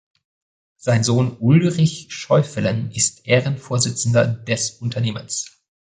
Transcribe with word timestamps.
Sein 0.77 1.03
Sohn 1.03 1.37
Ulrich 1.37 2.07
Scheufelen 2.09 2.89
ist 2.89 3.27
Ehrenvorsitzender 3.27 4.25
des 4.27 4.71
Unternehmens. 4.71 5.61